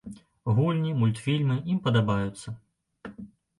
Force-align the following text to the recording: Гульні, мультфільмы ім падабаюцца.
Гульні, 0.59 0.93
мультфільмы 1.01 1.59
ім 1.75 1.83
падабаюцца. 1.85 2.57